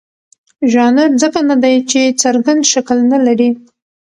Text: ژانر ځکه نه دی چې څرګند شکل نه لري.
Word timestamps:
ژانر 0.71 1.09
ځکه 1.21 1.39
نه 1.49 1.55
دی 1.63 1.75
چې 1.91 2.01
څرګند 2.21 2.61
شکل 2.73 2.97
نه 3.11 3.19
لري. 3.25 3.49